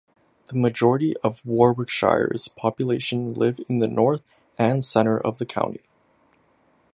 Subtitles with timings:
[0.47, 4.23] The majority of Warwickshire's population live in the north
[4.57, 5.81] and centre of the county.